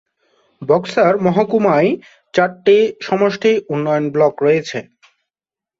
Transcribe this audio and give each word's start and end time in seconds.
Boxer 0.61 1.13
মহকুমায় 1.25 1.89
চারটি 2.33 2.77
সমষ্টি 3.01 3.51
উন্নয়ন 3.73 4.05
ব্লক 4.13 4.33
রয়েছে। 4.45 4.79